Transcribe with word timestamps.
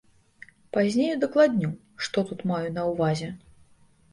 Пазней 0.77 1.11
удакладню, 1.17 1.69
што 2.07 2.25
тут 2.31 2.39
маю 2.53 2.67
на 2.79 2.87
ўвазе. 2.91 3.29